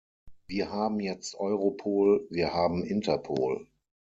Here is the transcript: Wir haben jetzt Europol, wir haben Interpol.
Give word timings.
Wir 0.47 0.71
haben 0.71 0.99
jetzt 0.99 1.35
Europol, 1.35 2.25
wir 2.31 2.55
haben 2.55 2.83
Interpol. 2.83 3.67